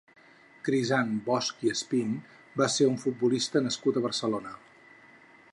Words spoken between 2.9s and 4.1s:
un futbolista nascut a